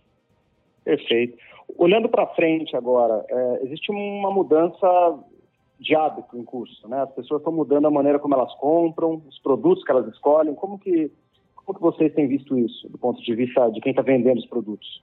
Perfeito. 0.84 1.38
Olhando 1.78 2.10
para 2.10 2.28
frente 2.28 2.76
agora, 2.76 3.26
é, 3.30 3.60
existe 3.64 3.92
uma 3.92 4.32
mudança 4.32 5.20
de 5.80 5.96
hábito 5.96 6.38
em 6.38 6.44
curso, 6.44 6.88
né? 6.88 7.02
As 7.02 7.12
pessoas 7.14 7.40
estão 7.40 7.54
mudando 7.54 7.88
a 7.88 7.92
maneira 7.92 8.20
como 8.20 8.34
elas 8.34 8.54
compram, 8.56 9.22
os 9.28 9.40
produtos 9.40 9.84
que 9.84 9.92
elas 9.92 10.08
escolhem. 10.08 10.54
Como 10.56 10.78
que, 10.78 11.12
como 11.56 11.78
que 11.78 11.82
vocês 11.82 12.14
têm 12.14 12.28
visto 12.28 12.58
isso, 12.58 12.90
do 12.90 12.98
ponto 12.98 13.22
de 13.22 13.36
vista 13.36 13.70
de 13.70 13.80
quem 13.80 13.92
está 13.92 14.02
vendendo 14.02 14.40
os 14.40 14.46
produtos? 14.46 15.02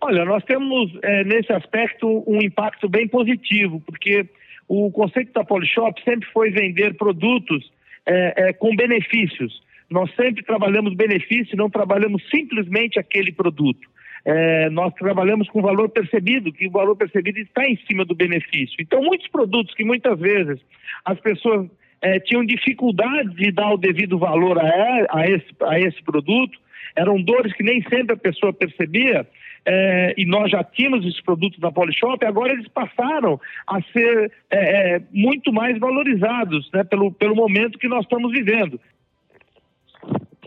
Olha, 0.00 0.24
nós 0.24 0.42
temos 0.44 0.90
é, 1.02 1.22
nesse 1.24 1.52
aspecto 1.52 2.24
um 2.26 2.42
impacto 2.42 2.88
bem 2.88 3.06
positivo, 3.06 3.80
porque 3.86 4.28
o 4.66 4.90
conceito 4.90 5.32
da 5.32 5.44
Polishop 5.44 6.02
sempre 6.02 6.28
foi 6.32 6.50
vender 6.50 6.96
produtos 6.96 7.70
é, 8.04 8.48
é, 8.48 8.52
com 8.52 8.74
benefícios. 8.74 9.62
Nós 9.88 10.12
sempre 10.16 10.42
trabalhamos 10.42 10.94
benefício, 10.94 11.56
não 11.56 11.70
trabalhamos 11.70 12.28
simplesmente 12.30 12.98
aquele 12.98 13.30
produto 13.30 13.91
é, 14.24 14.70
nós 14.70 14.94
trabalhamos 14.94 15.48
com 15.48 15.60
valor 15.60 15.88
percebido, 15.88 16.52
que 16.52 16.66
o 16.66 16.70
valor 16.70 16.96
percebido 16.96 17.38
está 17.38 17.64
em 17.68 17.76
cima 17.88 18.04
do 18.04 18.14
benefício. 18.14 18.76
Então, 18.80 19.02
muitos 19.02 19.28
produtos 19.28 19.74
que 19.74 19.84
muitas 19.84 20.18
vezes 20.18 20.60
as 21.04 21.18
pessoas 21.20 21.68
é, 22.00 22.18
tinham 22.20 22.44
dificuldade 22.44 23.34
de 23.34 23.50
dar 23.50 23.72
o 23.72 23.76
devido 23.76 24.18
valor 24.18 24.58
a, 24.58 25.06
a, 25.10 25.28
esse, 25.28 25.46
a 25.62 25.78
esse 25.80 26.02
produto, 26.02 26.58
eram 26.94 27.20
dores 27.22 27.52
que 27.54 27.62
nem 27.62 27.82
sempre 27.82 28.14
a 28.14 28.18
pessoa 28.18 28.52
percebia, 28.52 29.26
é, 29.64 30.14
e 30.18 30.26
nós 30.26 30.50
já 30.50 30.64
tínhamos 30.64 31.06
esses 31.06 31.20
produtos 31.20 31.58
na 31.60 31.70
Polishop, 31.70 32.24
agora 32.24 32.52
eles 32.52 32.66
passaram 32.68 33.40
a 33.66 33.80
ser 33.92 34.32
é, 34.50 34.96
é, 34.96 35.02
muito 35.12 35.52
mais 35.52 35.78
valorizados 35.78 36.68
né, 36.72 36.82
pelo, 36.84 37.12
pelo 37.12 37.36
momento 37.36 37.78
que 37.78 37.88
nós 37.88 38.02
estamos 38.02 38.32
vivendo. 38.32 38.80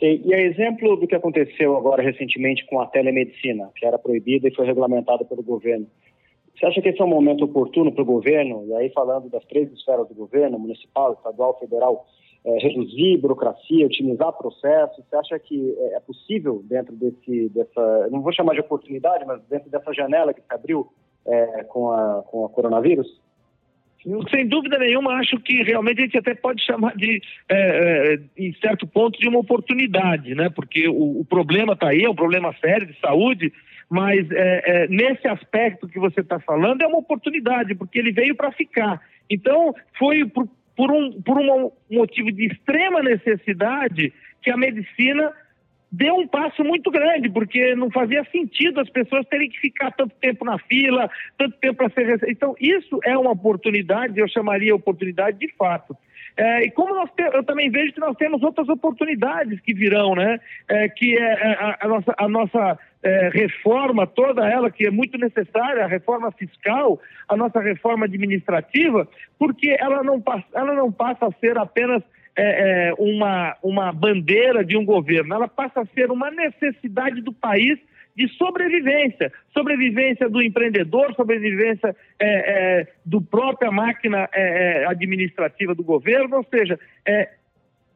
E 0.02 0.34
a 0.34 0.42
exemplo 0.42 0.98
do 0.98 1.08
que 1.08 1.16
aconteceu 1.16 1.78
agora 1.78 2.04
recentemente 2.04 2.66
com 2.66 2.82
a 2.82 2.88
telemedicina, 2.88 3.70
que 3.76 3.86
era 3.86 3.98
proibida 3.98 4.48
e 4.48 4.54
foi 4.54 4.66
regulamentada 4.66 5.24
pelo 5.24 5.42
governo, 5.42 5.88
você 6.54 6.66
acha 6.66 6.82
que 6.82 6.90
esse 6.90 7.02
é 7.02 7.06
um 7.06 7.10
momento 7.10 7.46
oportuno 7.46 7.92
para 7.92 8.02
o 8.02 8.06
governo, 8.06 8.66
e 8.68 8.74
aí 8.76 8.90
falando 8.92 9.30
das 9.30 9.44
três 9.46 9.72
esferas 9.72 10.08
do 10.08 10.16
governo, 10.16 10.58
municipal, 10.60 11.14
estadual, 11.14 11.58
federal, 11.60 12.06
é, 12.46 12.58
reduzir 12.60 13.18
burocracia, 13.18 13.86
otimizar 13.86 14.32
processos? 14.34 15.04
Você 15.04 15.16
acha 15.16 15.40
que 15.40 15.76
é, 15.78 15.96
é 15.96 16.00
possível 16.00 16.62
dentro 16.64 16.96
desse, 16.96 17.50
dessa, 17.50 18.08
não 18.10 18.22
vou 18.22 18.32
chamar 18.32 18.54
de 18.54 18.62
oportunidade, 18.62 19.26
mas 19.26 19.42
dentro 19.50 19.70
dessa 19.70 19.94
janela 19.94 20.34
que 20.34 20.42
se 20.42 20.54
abriu 20.54 20.88
é, 21.26 21.64
com, 21.66 21.92
a, 21.92 22.24
com 22.24 22.46
a 22.46 22.50
coronavírus? 22.50 23.20
Sem 24.30 24.48
dúvida 24.48 24.78
nenhuma, 24.78 25.14
acho 25.14 25.40
que 25.40 25.64
realmente 25.64 26.00
a 26.00 26.04
gente 26.04 26.18
até 26.18 26.36
pode 26.36 26.64
chamar 26.64 26.96
de, 26.96 27.20
é, 27.50 28.14
é, 28.14 28.20
em 28.38 28.54
certo 28.62 28.86
ponto, 28.86 29.20
de 29.20 29.28
uma 29.28 29.40
oportunidade, 29.40 30.36
né? 30.36 30.50
Porque 30.50 30.88
o, 30.88 31.22
o 31.22 31.26
problema 31.26 31.74
está 31.74 31.90
aí, 31.90 32.04
é 32.04 32.10
um 32.10 32.16
problema 32.16 32.54
sério 32.62 32.86
de 32.86 33.00
saúde, 33.00 33.52
mas 33.90 34.30
é, 34.30 34.64
é 34.66 34.88
nesse 34.88 35.28
aspecto 35.28 35.88
que 35.88 36.00
você 36.00 36.22
está 36.22 36.40
falando 36.40 36.84
é 36.84 36.88
uma 36.88 37.00
oportunidade, 37.00 37.74
porque 37.74 37.98
ele 37.98 38.12
veio 38.12 38.36
para 38.36 38.52
ficar. 38.52 39.02
Então, 39.28 39.74
foi 39.98 40.24
por, 40.26 40.48
por, 40.76 40.92
um, 40.92 41.20
por 41.22 41.40
um 41.40 41.72
motivo 41.90 42.32
de 42.32 42.46
extrema 42.46 43.02
necessidade 43.02 44.14
que 44.44 44.52
a 44.52 44.58
medicina 44.58 45.34
deu 45.96 46.16
um 46.16 46.28
passo 46.28 46.64
muito 46.64 46.92
grande, 46.92 47.30
porque 47.30 47.74
não 47.76 47.90
fazia 47.90 48.24
sentido 48.32 48.82
as 48.82 48.90
pessoas 48.90 49.26
terem 49.28 49.50
que 49.50 49.60
ficar 49.60 49.92
tanto 49.92 50.14
tempo 50.20 50.44
na 50.44 50.58
fila, 50.60 51.10
tanto 51.38 51.58
tempo 51.58 51.78
para 51.78 51.90
ser. 51.90 52.20
Então, 52.30 52.56
isso 52.60 53.00
é 53.04 53.18
uma 53.18 53.32
oportunidade, 53.32 54.20
eu 54.20 54.28
chamaria 54.28 54.76
oportunidade 54.76 55.38
de 55.40 55.52
fato. 55.56 55.96
É, 56.38 56.66
e 56.66 56.72
como 56.72 56.94
nós 56.94 57.10
te... 57.12 57.24
eu 57.24 57.44
também 57.44 57.70
vejo 57.72 57.94
que 57.94 58.00
nós 58.00 58.16
temos 58.18 58.44
outras 58.44 58.68
oportunidades 58.68 59.58
que 59.62 59.74
virão, 59.74 60.16
né? 60.16 60.38
É, 60.68 60.90
que 60.90 61.18
é, 61.18 61.22
é 61.22 61.54
a, 61.54 61.78
a 61.82 61.88
nossa, 61.88 62.16
a 62.18 62.28
nossa 62.28 62.80
é, 63.02 63.30
reforma, 63.30 64.06
toda 64.06 64.46
ela, 64.46 64.70
que 64.70 64.86
é 64.86 64.92
muito 64.92 65.18
necessária, 65.18 65.86
a 65.86 65.88
reforma 65.88 66.30
fiscal, 66.34 67.00
a 67.30 67.38
nossa 67.38 67.62
reforma 67.62 68.06
administrativa, 68.06 69.08
porque 69.40 69.78
ela 69.80 70.04
não 70.04 70.20
passa, 70.20 70.46
ela 70.54 70.74
não 70.74 70.92
passa 70.92 71.28
a 71.28 71.32
ser 71.40 71.58
apenas 71.58 72.04
é, 72.38 72.90
é, 72.90 72.94
uma, 72.98 73.56
uma 73.64 73.92
bandeira 73.92 74.64
de 74.64 74.78
um 74.78 74.86
governo, 74.86 75.34
ela 75.34 75.48
passa 75.48 75.82
a 75.82 75.86
ser 75.88 76.12
uma 76.12 76.30
necessidade 76.30 77.22
do 77.22 77.32
país 77.32 77.80
de 78.16 78.30
sobrevivência, 78.38 79.32
sobrevivência 79.54 80.30
do 80.30 80.42
empreendedor, 80.42 81.14
sobrevivência 81.16 81.96
é, 82.18 82.28
é, 82.80 82.88
do 83.06 83.22
própria 83.22 83.70
máquina 83.70 84.30
é, 84.34 84.84
é 84.84 84.88
administrativa 84.88 85.76
do 85.76 85.84
governo, 85.84 86.38
ou 86.38 86.46
seja, 86.46 86.80
é, 87.06 87.30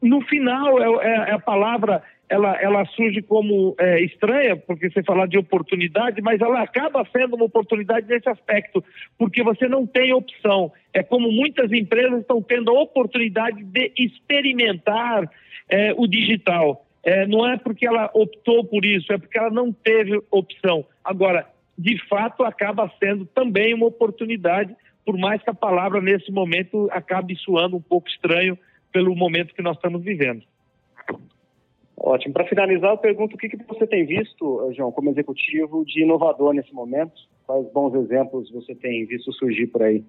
no 0.02 0.20
final 0.22 1.02
é, 1.02 1.32
a 1.32 1.38
palavra 1.38 2.02
ela, 2.30 2.56
ela 2.62 2.86
surge 2.86 3.20
como 3.22 3.74
é, 3.76 4.00
estranha, 4.04 4.56
porque 4.56 4.88
você 4.88 5.02
fala 5.02 5.26
de 5.26 5.36
oportunidade, 5.36 6.22
mas 6.22 6.40
ela 6.40 6.62
acaba 6.62 7.04
sendo 7.10 7.34
uma 7.34 7.46
oportunidade 7.46 8.06
nesse 8.06 8.28
aspecto, 8.28 8.84
porque 9.18 9.42
você 9.42 9.66
não 9.66 9.84
tem 9.84 10.14
opção. 10.14 10.72
É 10.94 11.02
como 11.02 11.32
muitas 11.32 11.72
empresas 11.72 12.20
estão 12.20 12.40
tendo 12.40 12.70
a 12.70 12.80
oportunidade 12.80 13.64
de 13.64 13.92
experimentar 13.98 15.28
é, 15.68 15.92
o 15.96 16.06
digital. 16.06 16.86
É, 17.02 17.26
não 17.26 17.44
é 17.48 17.56
porque 17.56 17.84
ela 17.84 18.08
optou 18.14 18.64
por 18.64 18.84
isso, 18.84 19.12
é 19.12 19.18
porque 19.18 19.36
ela 19.36 19.50
não 19.50 19.72
teve 19.72 20.16
opção. 20.30 20.86
Agora, 21.04 21.48
de 21.76 21.98
fato, 22.06 22.44
acaba 22.44 22.88
sendo 23.02 23.26
também 23.26 23.74
uma 23.74 23.86
oportunidade, 23.86 24.76
por 25.04 25.18
mais 25.18 25.42
que 25.42 25.50
a 25.50 25.54
palavra 25.54 26.00
nesse 26.00 26.30
momento 26.30 26.88
acabe 26.92 27.34
soando 27.34 27.76
um 27.76 27.82
pouco 27.82 28.08
estranho 28.08 28.56
pelo 28.92 29.16
momento 29.16 29.52
que 29.52 29.62
nós 29.62 29.76
estamos 29.76 30.04
vivendo. 30.04 30.44
Ótimo. 32.02 32.32
Para 32.32 32.46
finalizar, 32.46 32.92
eu 32.92 32.98
pergunto 32.98 33.36
o 33.36 33.38
que, 33.38 33.50
que 33.50 33.58
você 33.68 33.86
tem 33.86 34.06
visto, 34.06 34.72
João, 34.74 34.90
como 34.90 35.10
executivo, 35.10 35.84
de 35.84 36.02
inovador 36.02 36.54
nesse 36.54 36.72
momento? 36.72 37.12
Quais 37.46 37.70
bons 37.72 37.94
exemplos 37.94 38.50
você 38.50 38.74
tem 38.74 39.04
visto 39.04 39.30
surgir 39.34 39.66
por 39.66 39.82
aí? 39.82 40.02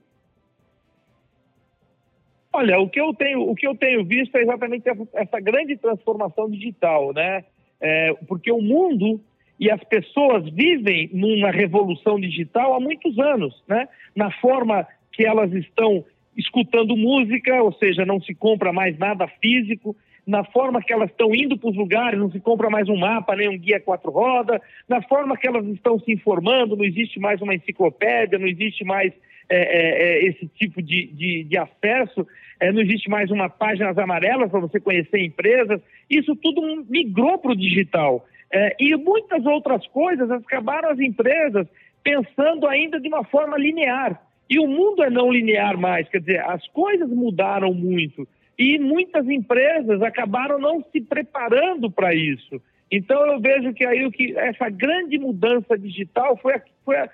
Olha, 2.54 2.80
o 2.80 2.90
que 2.90 3.00
eu 3.00 3.14
tenho, 3.14 3.42
o 3.42 3.54
que 3.54 3.68
eu 3.68 3.76
tenho 3.76 4.06
visto 4.06 4.36
é 4.38 4.42
exatamente 4.42 4.86
essa 5.14 5.40
grande 5.42 5.76
transformação 5.76 6.50
digital, 6.50 7.12
né? 7.14 7.44
É, 7.82 8.14
porque 8.26 8.52
o 8.52 8.62
mundo 8.62 9.20
e 9.60 9.70
as 9.70 9.84
pessoas 9.84 10.50
vivem 10.50 11.10
numa 11.12 11.52
revolução 11.52 12.20
digital 12.20 12.74
há 12.74 12.80
muitos 12.80 13.20
anos, 13.20 13.62
né? 13.68 13.90
Na 14.16 14.32
forma 14.32 14.88
que 15.12 15.26
elas 15.26 15.52
estão 15.52 16.06
escutando 16.38 16.96
música, 16.96 17.62
ou 17.62 17.74
seja, 17.74 18.06
não 18.06 18.22
se 18.22 18.34
compra 18.34 18.72
mais 18.72 18.98
nada 18.98 19.28
físico, 19.28 19.96
na 20.26 20.44
forma 20.44 20.82
que 20.82 20.94
elas 20.94 21.10
estão 21.10 21.34
indo 21.34 21.58
para 21.58 21.70
os 21.70 21.76
lugares, 21.76 22.20
não 22.20 22.32
se 22.32 22.40
compra 22.40 22.70
mais 22.70 22.88
um 22.88 22.96
mapa, 22.96 23.36
nem 23.36 23.50
um 23.50 23.58
guia 23.58 23.80
quatro 23.80 24.12
rodas, 24.12 24.62
na 24.88 25.02
forma 25.02 25.38
que 25.38 25.48
elas 25.48 25.66
estão 25.68 26.00
se 26.00 26.12
informando, 26.12 26.76
não 26.76 26.86
existe 26.86 27.20
mais 27.20 27.42
uma 27.42 27.56
enciclopédia, 27.56 28.38
não 28.38 28.48
existe 28.48 28.84
mais 28.84 29.12
é, 29.50 29.58
é, 29.58 30.04
é 30.04 30.26
esse 30.26 30.48
tipo 30.48 30.82
de, 30.82 31.08
de, 31.08 31.44
de 31.44 31.58
acesso, 31.58 32.26
é, 32.60 32.72
não 32.72 32.82
existe 32.82 33.10
mais 33.10 33.32
uma 33.32 33.50
páginas 33.50 33.98
amarelas 33.98 34.50
para 34.52 34.60
você 34.60 34.80
conhecer 34.80 35.20
empresas, 35.20 35.82
isso 36.10 36.36
tudo 36.36 36.86
migrou 36.88 37.38
para 37.40 37.52
o 37.52 37.56
digital. 37.56 38.26
É, 38.54 38.76
e 38.80 38.96
muitas 38.96 39.46
outras 39.46 39.86
coisas 39.88 40.30
acabaram 40.30 40.90
as 40.90 41.00
empresas 41.00 41.68
pensando 42.04 42.68
ainda 42.68 43.00
de 43.00 43.08
uma 43.08 43.24
forma 43.24 43.58
linear. 43.58 44.22
E 44.50 44.60
o 44.60 44.68
mundo 44.68 45.02
é 45.02 45.10
não 45.10 45.32
linear 45.32 45.78
mais, 45.78 46.10
quer 46.10 46.20
dizer, 46.20 46.42
as 46.42 46.66
coisas 46.68 47.10
mudaram 47.10 47.74
muito. 47.74 48.28
E 48.62 48.78
muitas 48.78 49.28
empresas 49.28 50.04
acabaram 50.04 50.60
não 50.60 50.86
se 50.92 51.02
preparando 51.02 51.90
para 51.90 52.14
isso. 52.14 52.62
Então 52.92 53.26
eu 53.26 53.40
vejo 53.40 53.74
que 53.74 53.84
aí 53.84 54.06
o 54.06 54.12
que 54.12 54.38
essa 54.38 54.70
grande 54.70 55.18
mudança 55.18 55.76
digital 55.76 56.38
foi, 56.38 56.62
foi 56.86 56.96
é, 56.96 57.10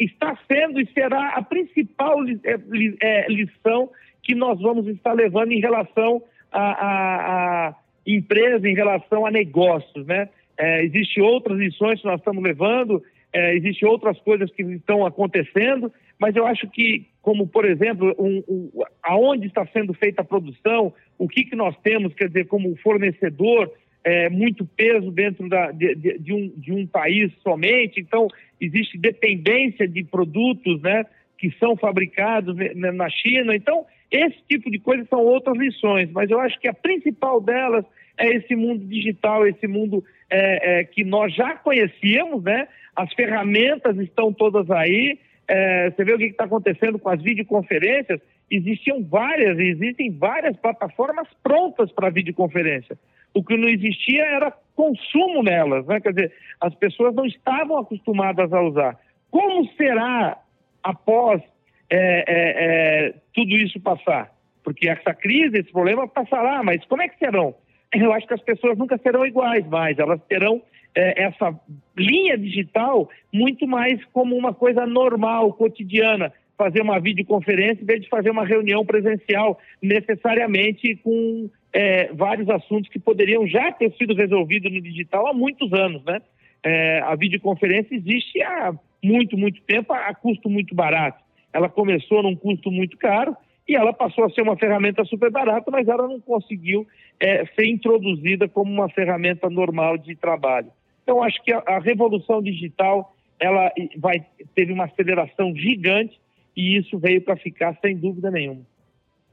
está 0.00 0.36
sendo 0.50 0.80
e 0.80 0.88
será 0.92 1.36
a 1.36 1.42
principal 1.42 2.18
é, 2.42 2.58
é, 3.00 3.28
lição 3.28 3.88
que 4.24 4.34
nós 4.34 4.60
vamos 4.60 4.88
estar 4.88 5.12
levando 5.12 5.52
em 5.52 5.60
relação 5.60 6.20
a 6.50 7.76
empresa, 8.04 8.68
em 8.68 8.74
relação 8.74 9.24
a 9.24 9.30
negócios, 9.30 10.04
né? 10.04 10.28
É, 10.56 10.82
Existem 10.82 11.22
outras 11.22 11.56
lições 11.58 12.00
que 12.00 12.06
nós 12.08 12.18
estamos 12.18 12.42
levando, 12.42 13.00
é, 13.32 13.54
existem 13.54 13.88
outras 13.88 14.18
coisas 14.20 14.50
que 14.50 14.62
estão 14.62 15.06
acontecendo, 15.06 15.92
mas 16.18 16.34
eu 16.34 16.44
acho 16.44 16.68
que, 16.68 17.06
como 17.28 17.46
por 17.46 17.66
exemplo, 17.66 18.14
um, 18.18 18.42
um, 18.48 18.70
aonde 19.02 19.48
está 19.48 19.66
sendo 19.66 19.92
feita 19.92 20.22
a 20.22 20.24
produção, 20.24 20.94
o 21.18 21.28
que, 21.28 21.44
que 21.44 21.54
nós 21.54 21.76
temos, 21.82 22.14
quer 22.14 22.28
dizer, 22.28 22.46
como 22.46 22.74
fornecedor, 22.76 23.70
é, 24.02 24.30
muito 24.30 24.64
peso 24.64 25.10
dentro 25.10 25.46
da, 25.46 25.70
de, 25.70 25.94
de, 25.94 26.32
um, 26.32 26.50
de 26.56 26.72
um 26.72 26.86
país 26.86 27.30
somente, 27.42 28.00
então 28.00 28.28
existe 28.58 28.96
dependência 28.96 29.86
de 29.86 30.02
produtos 30.04 30.80
né, 30.80 31.04
que 31.36 31.50
são 31.60 31.76
fabricados 31.76 32.56
na 32.74 33.10
China. 33.10 33.54
Então, 33.54 33.84
esse 34.10 34.38
tipo 34.48 34.70
de 34.70 34.78
coisa 34.78 35.06
são 35.10 35.20
outras 35.20 35.58
lições, 35.58 36.10
mas 36.10 36.30
eu 36.30 36.40
acho 36.40 36.58
que 36.58 36.66
a 36.66 36.72
principal 36.72 37.42
delas 37.42 37.84
é 38.16 38.36
esse 38.36 38.56
mundo 38.56 38.86
digital, 38.86 39.46
esse 39.46 39.66
mundo 39.66 40.02
é, 40.30 40.80
é, 40.80 40.84
que 40.84 41.04
nós 41.04 41.34
já 41.34 41.56
conhecíamos, 41.56 42.42
né? 42.42 42.68
As 42.96 43.12
ferramentas 43.12 43.98
estão 43.98 44.32
todas 44.32 44.70
aí. 44.70 45.18
É, 45.48 45.90
você 45.90 46.04
vê 46.04 46.12
o 46.12 46.18
que 46.18 46.24
está 46.24 46.44
acontecendo 46.44 46.98
com 46.98 47.08
as 47.08 47.22
videoconferências? 47.22 48.20
Existiam 48.50 49.02
várias, 49.02 49.58
existem 49.58 50.10
várias 50.10 50.54
plataformas 50.58 51.26
prontas 51.42 51.90
para 51.90 52.10
videoconferência. 52.10 52.98
O 53.34 53.42
que 53.42 53.56
não 53.56 53.68
existia 53.68 54.24
era 54.24 54.52
consumo 54.76 55.42
nelas, 55.42 55.86
né? 55.86 56.00
Quer 56.00 56.12
dizer, 56.12 56.32
as 56.60 56.74
pessoas 56.74 57.14
não 57.14 57.24
estavam 57.24 57.78
acostumadas 57.78 58.52
a 58.52 58.60
usar. 58.60 58.98
Como 59.30 59.66
será 59.76 60.38
após 60.82 61.42
é, 61.90 61.96
é, 61.96 63.06
é, 63.06 63.14
tudo 63.34 63.56
isso 63.56 63.80
passar? 63.80 64.30
Porque 64.62 64.88
essa 64.88 65.14
crise, 65.14 65.58
esse 65.58 65.72
problema 65.72 66.06
passará, 66.06 66.62
mas 66.62 66.84
como 66.84 67.02
é 67.02 67.08
que 67.08 67.18
serão? 67.18 67.54
Eu 67.92 68.12
acho 68.12 68.26
que 68.26 68.34
as 68.34 68.42
pessoas 68.42 68.76
nunca 68.76 68.98
serão 68.98 69.24
iguais 69.24 69.66
mais, 69.66 69.98
elas 69.98 70.20
terão 70.28 70.60
essa 71.00 71.58
linha 71.96 72.36
digital 72.36 73.08
muito 73.32 73.66
mais 73.66 74.04
como 74.06 74.36
uma 74.36 74.52
coisa 74.52 74.86
normal, 74.86 75.52
cotidiana, 75.52 76.32
fazer 76.56 76.82
uma 76.82 76.98
videoconferência 76.98 77.82
em 77.82 77.86
vez 77.86 78.02
de 78.02 78.08
fazer 78.08 78.30
uma 78.30 78.44
reunião 78.44 78.84
presencial, 78.84 79.58
necessariamente 79.80 80.96
com 80.96 81.48
é, 81.72 82.12
vários 82.12 82.50
assuntos 82.50 82.90
que 82.90 82.98
poderiam 82.98 83.46
já 83.46 83.70
ter 83.70 83.92
sido 83.92 84.14
resolvidos 84.14 84.72
no 84.72 84.80
digital 84.80 85.28
há 85.28 85.32
muitos 85.32 85.72
anos, 85.72 86.02
né? 86.04 86.20
É, 86.64 86.98
a 87.00 87.14
videoconferência 87.14 87.94
existe 87.94 88.42
há 88.42 88.74
muito, 89.02 89.38
muito 89.38 89.62
tempo, 89.62 89.92
a 89.92 90.12
custo 90.12 90.50
muito 90.50 90.74
barato. 90.74 91.22
Ela 91.52 91.68
começou 91.68 92.22
num 92.22 92.34
custo 92.34 92.70
muito 92.70 92.96
caro 92.96 93.36
e 93.66 93.76
ela 93.76 93.92
passou 93.92 94.24
a 94.24 94.30
ser 94.30 94.42
uma 94.42 94.56
ferramenta 94.56 95.04
super 95.04 95.30
barata, 95.30 95.70
mas 95.70 95.86
ela 95.86 96.08
não 96.08 96.20
conseguiu 96.20 96.86
é, 97.20 97.46
ser 97.54 97.66
introduzida 97.66 98.48
como 98.48 98.72
uma 98.72 98.88
ferramenta 98.88 99.48
normal 99.48 99.96
de 99.96 100.16
trabalho. 100.16 100.72
Então, 101.08 101.22
acho 101.22 101.42
que 101.42 101.50
a, 101.50 101.62
a 101.66 101.78
revolução 101.78 102.42
digital 102.42 103.16
ela 103.40 103.72
vai 103.96 104.26
teve 104.54 104.74
uma 104.74 104.84
aceleração 104.84 105.56
gigante 105.56 106.20
e 106.54 106.76
isso 106.76 106.98
veio 106.98 107.22
para 107.22 107.34
ficar 107.34 107.74
sem 107.80 107.96
dúvida 107.96 108.30
nenhuma. 108.30 108.60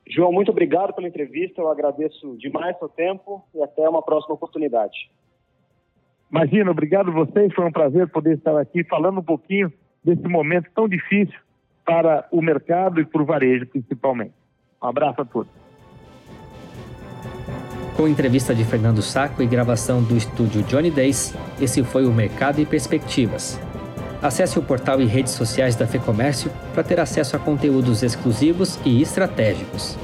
João, 0.08 0.32
muito 0.32 0.52
obrigado 0.52 0.94
pela 0.94 1.06
entrevista. 1.06 1.60
Eu 1.60 1.70
agradeço 1.70 2.38
demais 2.38 2.80
seu 2.80 2.88
tempo 2.88 3.44
e 3.54 3.62
até 3.62 3.90
uma 3.90 4.02
próxima 4.02 4.36
oportunidade. 4.36 5.12
Imagina, 6.32 6.72
obrigado 6.72 7.10
a 7.10 7.14
vocês. 7.14 7.54
Foi 7.54 7.66
um 7.66 7.72
prazer 7.74 8.08
poder 8.08 8.38
estar 8.38 8.58
aqui 8.58 8.82
falando 8.86 9.20
um 9.20 9.24
pouquinho 9.24 9.70
desse 10.02 10.26
momento 10.30 10.70
tão 10.74 10.88
difícil 10.88 11.38
para 11.86 12.26
o 12.32 12.42
mercado 12.42 13.02
e 13.02 13.06
para 13.06 13.22
o 13.22 13.26
varejo, 13.26 13.68
principalmente. 13.68 14.34
Um 14.82 14.88
abraço 14.88 15.22
a 15.22 15.26
todos. 15.26 15.52
Com 17.98 18.08
entrevista 18.08 18.56
de 18.56 18.64
Fernando 18.64 19.02
Saco 19.02 19.44
e 19.44 19.48
gravação 19.48 20.02
do 20.02 20.16
estúdio 20.16 20.64
Johnny 20.64 20.92
Days, 20.92 21.36
esse 21.60 21.84
foi 21.84 22.06
o 22.06 22.14
Mercado 22.14 22.60
e 22.60 22.66
Perspectivas. 22.66 23.60
Acesse 24.22 24.58
o 24.58 24.62
portal 24.62 25.02
e 25.02 25.06
redes 25.06 25.34
sociais 25.34 25.76
da 25.76 25.86
FEComércio 25.86 26.52
para 26.74 26.84
ter 26.84 27.00
acesso 27.00 27.36
a 27.36 27.40
conteúdos 27.40 28.02
exclusivos 28.02 28.80
e 28.84 29.02
estratégicos. 29.02 29.98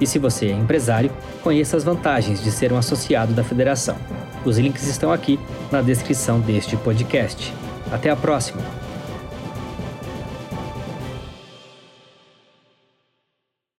E 0.00 0.06
se 0.06 0.18
você 0.18 0.46
é 0.46 0.52
empresário, 0.52 1.10
conheça 1.42 1.76
as 1.76 1.84
vantagens 1.84 2.42
de 2.42 2.50
ser 2.50 2.72
um 2.72 2.76
associado 2.76 3.32
da 3.32 3.42
federação. 3.42 3.96
Os 4.44 4.58
links 4.58 4.86
estão 4.86 5.10
aqui 5.10 5.40
na 5.72 5.80
descrição 5.80 6.38
deste 6.38 6.76
podcast. 6.76 7.52
Até 7.90 8.10
a 8.10 8.16
próxima! 8.16 8.85